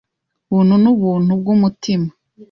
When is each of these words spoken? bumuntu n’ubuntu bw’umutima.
bumuntu 0.49 0.75
n’ubuntu 0.83 1.31
bw’umutima. 1.41 2.07